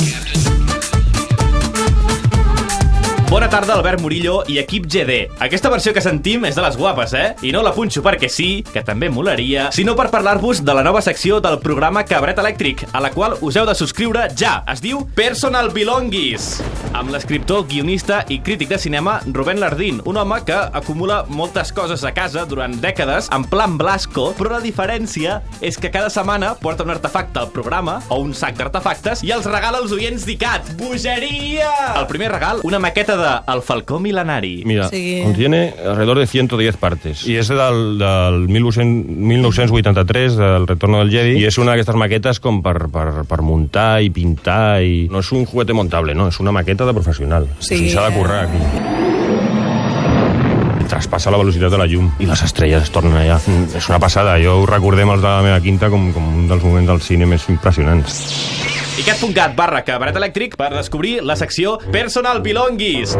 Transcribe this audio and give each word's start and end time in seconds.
Captain. 0.00 0.59
Tarda, 3.50 3.74
Albert 3.74 4.00
Murillo 4.00 4.44
i 4.46 4.60
equip 4.60 4.84
GD. 4.86 5.14
Aquesta 5.42 5.70
versió 5.72 5.90
que 5.90 6.02
sentim 6.04 6.44
és 6.46 6.54
de 6.54 6.62
les 6.62 6.76
guapes, 6.78 7.10
eh? 7.18 7.32
I 7.42 7.50
no 7.50 7.64
la 7.66 7.72
punxo 7.74 7.98
perquè 8.04 8.28
sí, 8.30 8.62
que 8.62 8.84
també 8.86 9.08
molaria, 9.10 9.66
sinó 9.74 9.96
per 9.98 10.06
parlar-vos 10.12 10.60
de 10.62 10.76
la 10.76 10.84
nova 10.86 11.02
secció 11.02 11.40
del 11.42 11.58
programa 11.58 12.04
Cabret 12.06 12.38
Elèctric, 12.38 12.84
a 12.94 13.02
la 13.02 13.10
qual 13.10 13.34
us 13.42 13.58
heu 13.58 13.66
de 13.66 13.74
subscriure 13.74 14.28
ja. 14.38 14.60
Es 14.70 14.78
diu 14.84 15.02
Personal 15.18 15.72
Belongis, 15.74 16.60
amb 16.94 17.10
l'escriptor, 17.10 17.64
guionista 17.66 18.20
i 18.30 18.38
crític 18.38 18.70
de 18.70 18.78
cinema 18.78 19.16
Rubén 19.26 19.58
Lardín, 19.58 19.98
un 20.06 20.22
home 20.22 20.38
que 20.46 20.54
acumula 20.54 21.24
moltes 21.26 21.74
coses 21.74 22.06
a 22.06 22.14
casa 22.14 22.46
durant 22.46 22.78
dècades 22.78 23.32
en 23.34 23.48
plan 23.50 23.74
Blasco, 23.80 24.28
però 24.38 24.54
la 24.54 24.62
diferència 24.62 25.40
és 25.58 25.74
que 25.80 25.90
cada 25.90 26.12
setmana 26.14 26.54
porta 26.62 26.86
un 26.86 26.94
artefacte 26.94 27.42
al 27.42 27.50
programa, 27.50 27.98
o 28.14 28.20
un 28.22 28.30
sac 28.30 28.54
d'artefactes, 28.60 29.24
i 29.26 29.34
els 29.34 29.50
regala 29.50 29.82
als 29.82 29.90
oients 29.96 30.28
d'ICAT. 30.28 30.76
Bogeria! 30.78 31.74
El 31.98 32.06
primer 32.06 32.30
regal, 32.30 32.62
una 32.62 32.78
maqueta 32.78 33.18
de 33.18 33.39
El 33.48 33.62
Falcó 33.62 33.98
Milenari. 34.00 34.62
Mira, 34.64 34.88
Sí. 34.88 35.20
contiene 35.24 35.74
alrededor 35.86 36.18
de 36.18 36.26
110 36.26 36.76
partes. 36.76 37.26
Y 37.26 37.36
es 37.36 37.48
del, 37.48 37.98
del 37.98 38.48
1900 38.48 39.10
1983, 39.16 40.36
del 40.36 40.66
Retorno 40.66 40.98
del 40.98 41.10
Jedi, 41.10 41.38
y 41.38 41.44
es 41.44 41.58
una 41.58 41.72
d'aquestes 41.72 41.94
maquetes 41.96 42.40
com 42.40 42.62
per, 42.62 42.88
per, 42.88 43.24
per 43.28 43.40
muntar 43.42 44.02
i 44.02 44.10
pintar. 44.10 44.82
I... 44.82 45.08
No 45.10 45.20
és 45.20 45.32
un 45.32 45.44
juguete 45.46 45.72
montable, 45.72 46.14
no, 46.14 46.28
és 46.28 46.40
una 46.40 46.52
maqueta 46.52 46.84
de 46.86 46.92
professional. 46.94 47.46
Sí, 47.58 47.74
o 47.74 47.78
sigui, 47.78 47.90
s'ha 47.90 48.08
de 48.08 48.16
currar 48.16 48.44
aquí. 48.48 48.58
Traspassa 50.90 51.30
la 51.30 51.38
velocitat 51.38 51.70
de 51.70 51.78
la 51.78 51.86
llum 51.86 52.08
i 52.18 52.26
les 52.26 52.40
estrelles 52.42 52.82
es 52.82 52.90
tornen 52.90 53.14
allà. 53.14 53.36
Mm, 53.46 53.76
És 53.78 53.88
una 53.88 54.00
passada. 54.02 54.34
Jo 54.42 54.56
ho 54.58 54.66
recordem 54.66 55.08
els 55.14 55.22
de 55.22 55.28
la 55.28 55.42
meva 55.46 55.60
quinta 55.62 55.88
com, 55.88 56.08
com 56.12 56.26
un 56.42 56.48
dels 56.50 56.64
moments 56.66 56.88
del 56.90 57.00
cine 57.00 57.26
més 57.30 57.46
impressionants. 57.48 58.16
icat.cat 59.00 59.54
barra 59.56 59.80
cabaret 59.86 60.16
elèctric 60.20 60.58
per 60.60 60.74
descobrir 60.74 61.20
la 61.24 61.36
secció 61.38 61.78
Personal 61.92 62.42
Belongis. 62.44 63.16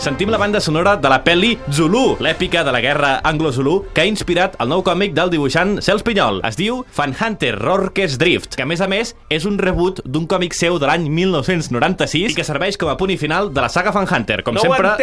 Sentim 0.00 0.30
la 0.30 0.38
banda 0.38 0.60
sonora 0.60 0.92
de 1.00 1.08
la 1.10 1.18
pel·li 1.24 1.54
Zulu, 1.72 2.18
l'èpica 2.22 2.62
de 2.64 2.72
la 2.72 2.80
guerra 2.84 3.14
anglo-zulu 3.26 3.78
que 3.96 4.04
ha 4.04 4.08
inspirat 4.08 4.54
el 4.62 4.68
nou 4.70 4.84
còmic 4.86 5.14
del 5.16 5.32
dibuixant 5.32 5.80
Cels 5.82 6.04
Pinyol. 6.06 6.42
Es 6.46 6.56
diu 6.56 6.82
Fan 6.94 7.14
Hunter 7.16 7.54
Rorke's 7.58 8.18
Drift, 8.20 8.54
que 8.56 8.64
a 8.64 8.68
més 8.68 8.80
a 8.84 8.88
més 8.88 9.14
és 9.32 9.48
un 9.48 9.56
reboot 9.58 10.02
d'un 10.04 10.28
còmic 10.30 10.54
seu 10.54 10.78
de 10.78 10.86
l'any 10.86 11.08
1996 11.10 12.36
i 12.36 12.38
que 12.38 12.44
serveix 12.46 12.78
com 12.78 12.92
a 12.92 12.96
punt 13.00 13.12
i 13.12 13.18
final 13.20 13.50
de 13.52 13.64
la 13.64 13.72
saga 13.72 13.92
Fan 13.96 14.06
Hunter. 14.06 14.42
Com 14.46 14.56
No 14.56 14.64
sempre, 14.64 14.94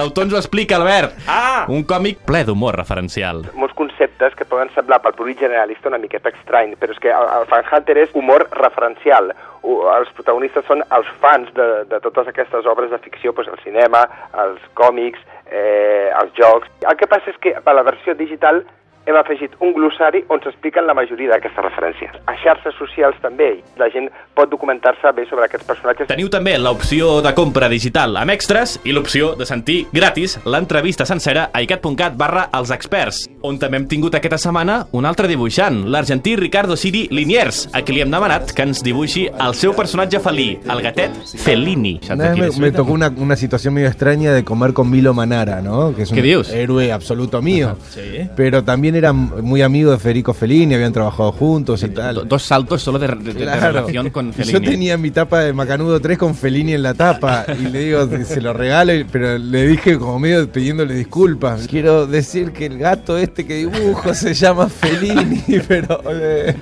l'autor 0.00 0.26
ens 0.26 0.34
ho 0.34 0.40
explica, 0.40 0.80
Albert. 0.80 1.20
Ah! 1.28 1.66
Un 1.68 1.84
còmic 1.88 2.24
ple 2.26 2.42
d'humor 2.48 2.76
referencial. 2.80 3.44
molts 3.54 3.67
conceptes 3.98 4.34
que 4.36 4.44
poden 4.44 4.70
semblar 4.74 5.00
pel 5.02 5.14
públic 5.14 5.40
generalista 5.40 5.88
una 5.88 5.98
miqueta 5.98 6.30
estrany, 6.30 6.76
però 6.78 6.94
és 6.94 7.00
que 7.02 7.10
el, 7.10 7.26
el 7.34 7.46
Fan 7.50 7.64
Hunter 7.66 7.96
és 7.98 8.14
humor 8.14 8.46
referencial. 8.52 9.32
O, 9.62 9.90
els 9.90 10.10
protagonistes 10.14 10.66
són 10.66 10.84
els 10.94 11.08
fans 11.22 11.50
de, 11.54 11.84
de 11.90 11.98
totes 12.00 12.28
aquestes 12.30 12.66
obres 12.66 12.90
de 12.90 13.00
ficció, 13.02 13.32
doncs 13.32 13.50
el 13.50 13.62
cinema, 13.64 14.04
els 14.44 14.62
còmics, 14.78 15.20
eh, 15.50 16.10
els 16.20 16.32
jocs... 16.38 16.70
El 16.86 16.96
que 16.96 17.10
passa 17.10 17.32
és 17.32 17.40
que 17.42 17.56
per 17.64 17.74
la 17.74 17.86
versió 17.86 18.14
digital 18.14 18.62
hem 19.08 19.16
afegit 19.16 19.54
un 19.64 19.72
glossari 19.72 20.20
on 20.28 20.42
s'expliquen 20.44 20.84
la 20.86 20.94
majoria 20.96 21.32
d'aquestes 21.32 21.64
referències. 21.64 22.12
A 22.28 22.34
xarxes 22.42 22.76
socials 22.76 23.16
també, 23.24 23.62
la 23.80 23.88
gent 23.92 24.10
pot 24.36 24.50
documentar-se 24.52 25.12
bé 25.16 25.24
sobre 25.30 25.46
aquests 25.48 25.66
personatges. 25.66 26.10
Teniu 26.10 26.28
també 26.32 26.58
l'opció 26.60 27.18
de 27.24 27.32
compra 27.36 27.70
digital 27.72 28.16
amb 28.20 28.34
extras 28.34 28.76
i 28.84 28.92
l'opció 28.92 29.32
de 29.38 29.46
sentir 29.48 29.78
gratis 29.94 30.36
l'entrevista 30.44 31.06
sencera 31.08 31.48
a 31.52 31.62
icat.cat 31.64 32.18
barra 32.20 32.48
els 32.58 32.70
experts, 32.74 33.24
on 33.42 33.58
també 33.58 33.80
hem 33.80 33.88
tingut 33.88 34.18
aquesta 34.18 34.38
setmana 34.42 34.82
un 34.92 35.08
altre 35.08 35.28
dibuixant, 35.30 35.86
l'argentí 35.88 36.36
Ricardo 36.36 36.76
Siri 36.76 37.06
Liniers, 37.10 37.68
a 37.72 37.82
qui 37.82 37.96
li 37.96 38.04
hem 38.04 38.12
demanat 38.12 38.52
que 38.52 38.66
ens 38.68 38.82
dibuixi 38.84 39.26
el 39.28 39.56
seu 39.56 39.72
personatge 39.76 40.20
felí, 40.20 40.50
el 40.68 40.82
gatet 40.84 41.16
Fellini. 41.44 41.96
Me, 42.18 42.50
me 42.60 42.72
tocó 42.72 42.92
una, 42.92 43.08
una 43.16 43.36
situación 43.36 43.74
medio 43.74 43.88
extraña 43.88 44.32
de 44.32 44.44
comer 44.44 44.74
con 44.74 44.90
Milo 44.90 45.14
Manara, 45.14 45.62
¿no? 45.62 45.94
Que 45.94 46.02
es 46.02 46.10
un 46.10 46.16
¿Qué 46.16 46.22
dios? 46.22 46.50
héroe 46.52 46.92
absoluto 46.92 47.40
mío. 47.40 47.76
Sí. 47.88 48.28
Pero 48.36 48.64
también 48.64 48.97
era 48.98 49.12
muy 49.12 49.62
amigo 49.62 49.90
de 49.92 49.98
Federico 49.98 50.34
Fellini, 50.34 50.74
habían 50.74 50.92
trabajado 50.92 51.32
juntos 51.32 51.82
y 51.82 51.88
tal. 51.88 52.14
Do- 52.16 52.24
Dos 52.24 52.42
saltos 52.42 52.82
solo 52.82 52.98
de, 52.98 53.06
de- 53.08 53.32
relación 53.44 54.10
con 54.10 54.32
Fellini. 54.32 54.52
Yo 54.52 54.60
tenía 54.60 54.96
mi 54.98 55.10
tapa 55.10 55.40
de 55.40 55.52
Macanudo 55.52 56.00
3 56.00 56.18
con 56.18 56.34
Fellini 56.34 56.74
en 56.74 56.82
la 56.82 56.94
tapa 56.94 57.46
y 57.58 57.68
le 57.68 57.80
digo, 57.84 58.08
se 58.24 58.40
lo 58.40 58.52
regalo, 58.52 58.92
pero 59.10 59.38
le 59.38 59.66
dije 59.68 59.98
como 59.98 60.18
medio 60.18 60.50
pidiéndole 60.50 60.94
disculpas. 60.94 61.66
Quiero 61.68 62.06
decir 62.06 62.52
que 62.52 62.66
el 62.66 62.78
gato 62.78 63.16
este 63.16 63.46
que 63.46 63.54
dibujo 63.54 64.12
se 64.14 64.34
llama 64.34 64.68
Fellini, 64.68 65.42
pero... 65.68 66.02
eh, 66.10 66.54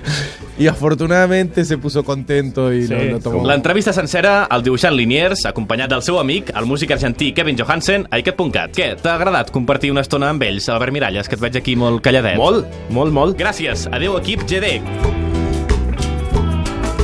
y 0.59 0.67
afortunadamente 0.67 1.65
se 1.65 1.77
puso 1.77 2.03
contento 2.03 2.73
y 2.73 2.87
lo, 2.87 3.03
lo 3.03 3.19
tomó. 3.19 3.45
L'entrevista 3.47 3.93
sencera 3.93 4.45
al 4.45 4.63
dibuixant 4.63 4.95
Liniers, 4.95 5.45
acompanyat 5.45 5.91
del 5.93 6.01
seu 6.01 6.19
amic, 6.19 6.49
el 6.57 6.65
músic 6.65 6.91
argentí 6.95 7.31
Kevin 7.33 7.57
Johansen, 7.59 8.07
a 8.09 8.19
icat.cat. 8.19 8.73
Què, 8.75 8.95
t'ha 9.01 9.15
agradat 9.15 9.51
compartir 9.53 9.93
una 9.93 10.01
estona 10.05 10.31
amb 10.33 10.43
ells, 10.43 10.69
Albert 10.73 10.95
Miralles, 10.95 11.29
que 11.29 11.37
et 11.37 11.43
veig 11.43 11.61
aquí 11.61 11.77
molt 11.77 12.01
calladet? 12.05 12.37
Molt, 12.39 12.65
molt, 12.89 13.13
molt. 13.13 13.37
Gràcies. 13.37 13.87
Adéu, 13.93 14.17
equip 14.17 14.47
GD. 14.49 14.81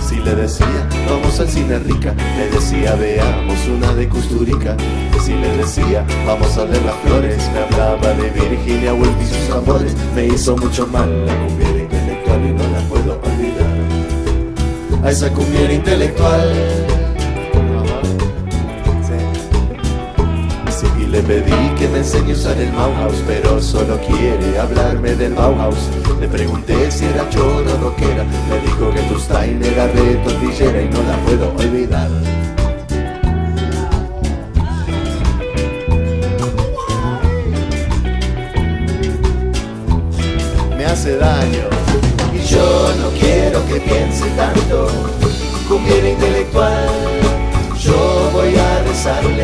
Si 0.01 0.19
le 0.19 0.35
decía, 0.35 0.89
vamos 1.09 1.39
al 1.39 1.47
cine 1.47 1.79
rica, 1.79 2.13
le 2.37 2.49
decía, 2.49 2.95
veamos 2.95 3.67
una 3.67 3.93
de 3.93 4.07
Custurica. 4.09 4.75
Si 5.21 5.33
le 5.33 5.57
decía, 5.57 6.05
vamos 6.25 6.57
a 6.57 6.65
ver 6.65 6.81
las 6.83 6.95
flores, 6.97 7.49
me 7.53 7.59
hablaba 7.59 8.13
de 8.13 8.29
Virginia 8.31 8.93
Woolf 8.93 9.21
y 9.21 9.25
sus 9.25 9.55
amores. 9.55 9.95
Me 10.15 10.27
hizo 10.27 10.57
mucho 10.57 10.87
mal 10.87 11.25
la 11.25 11.35
cumbiera 11.35 11.92
y 12.41 12.51
no 12.51 12.63
la 12.69 12.79
puedo 12.89 13.19
olvidar. 13.21 15.03
A 15.03 15.11
esa 15.11 15.29
cumbiera 15.31 15.73
intelectual. 15.73 16.53
Sí, 20.69 20.87
y 20.99 21.05
le 21.07 21.21
pedí 21.21 21.69
que 21.77 21.87
me 21.89 21.99
enseñe 21.99 22.31
a 22.31 22.33
usar 22.33 22.57
el 22.57 22.71
Bauhaus, 22.71 23.21
pero 23.27 23.61
solo 23.61 23.99
quiere 23.99 24.57
hablarme 24.59 25.15
del 25.15 25.33
Bauhaus. 25.33 25.89
Le 26.19 26.27
pregunté 26.27 26.89
si 26.89 27.05
era 27.05 27.29
choro 27.29 27.71
o 27.73 27.83
rockera, 27.83 28.23
me 28.23 28.59
dijo 28.65 28.89
que 28.91 29.01
tu 29.01 29.19
style 29.19 29.65
era 29.65 29.87
de 29.87 30.15
tortillera 30.15 30.81
y 30.81 30.89
no 30.89 31.03
la 31.03 31.17
puedo 31.25 31.53
olvidar. 31.57 32.09
Me 40.77 40.85
hace 40.85 41.17
daño 41.17 41.73
yo 42.45 42.93
no 42.99 43.09
quiero 43.19 43.65
que 43.67 43.79
piense 43.79 44.25
tanto. 44.35 44.87
Cumbiera 45.67 46.09
intelectual, 46.09 46.89
yo 47.79 48.29
voy 48.33 48.55
a 48.55 48.83
rezarle 48.83 49.42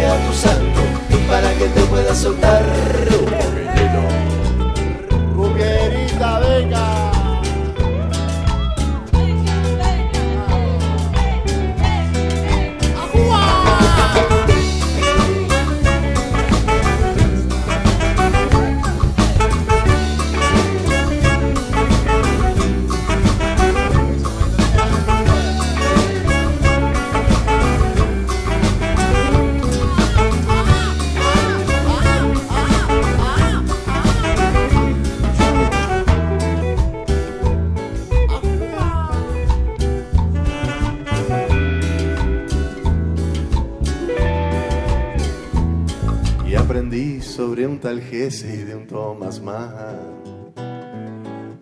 aprendí 46.69 47.19
sobre 47.19 47.65
un 47.65 47.79
tal 47.79 47.99
Jesse 47.99 48.45
y 48.45 48.57
de 48.57 48.75
un 48.75 48.85
Thomas 48.85 49.41
Mann. 49.41 50.53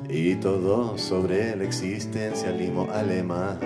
Y 0.10 0.36
todo 0.36 0.98
sobre 0.98 1.54
el 1.54 1.62
existencialismo 1.62 2.90
alemán. 2.92 3.58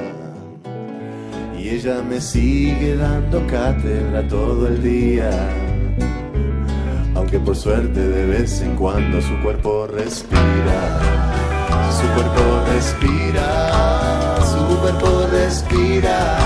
Y 1.57 1.69
ella 1.69 2.03
me 2.07 2.21
sigue 2.21 2.95
dando 2.95 3.43
cátedra 3.47 4.27
todo 4.27 4.67
el 4.67 4.83
día. 4.83 5.31
Aunque 7.15 7.39
por 7.39 7.55
suerte 7.55 7.99
de 7.99 8.25
vez 8.27 8.61
en 8.61 8.75
cuando 8.75 9.19
su 9.19 9.35
cuerpo 9.41 9.87
respira. 9.87 10.99
Su 11.89 12.05
cuerpo 12.13 12.44
respira. 12.71 14.37
Su 14.45 14.79
cuerpo 14.79 15.25
respira. 15.31 16.37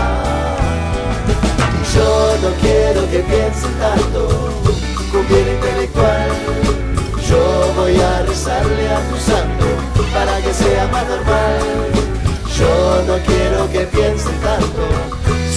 Y 1.82 1.98
yo 1.98 2.38
no 2.44 2.50
quiero 2.62 3.02
que 3.12 3.20
piensen 3.20 3.74
tanto 3.74 4.65
Cumbiera 5.28 5.54
intelectual 5.54 6.30
Yo 7.28 7.74
voy 7.76 8.00
a 8.00 8.22
rezarle 8.24 8.90
a 8.90 9.00
tu 9.10 9.18
santo 9.18 9.66
Para 10.14 10.42
que 10.42 10.54
sea 10.54 10.88
más 10.88 11.08
normal 11.08 11.96
Yo 12.58 13.04
no 13.06 13.18
quiero 13.26 13.70
que 13.70 13.82
pienses 13.82 14.40
tanto, 14.40 14.88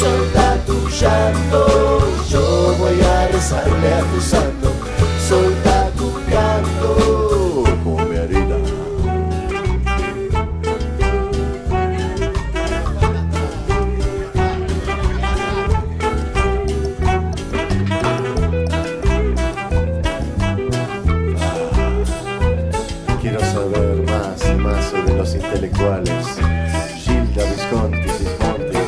solta 0.00 0.56
tu 0.66 0.88
llanto. 0.88 2.00
Yo 2.28 2.74
voy 2.76 3.00
a 3.00 3.28
rezarle 3.28 3.94
a 3.94 4.00
tu 4.00 4.20
santo, 4.20 4.57
intelectuales. 25.34 26.26
Gilda 27.04 27.44
Visconti, 27.44 28.08
Visconti, 28.18 28.78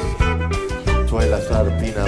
Tuela 1.08 1.40
Zarpina 1.40 2.04